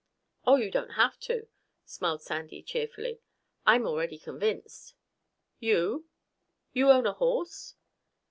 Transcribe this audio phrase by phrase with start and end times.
[0.47, 1.47] "Oh, you don't have to,"
[1.85, 3.19] smiled Sandy cheerfully.
[3.67, 4.95] "I'm already convinced."
[5.59, 6.07] "You?
[6.73, 7.75] You own a horse?"